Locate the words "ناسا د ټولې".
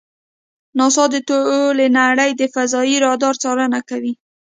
0.77-1.85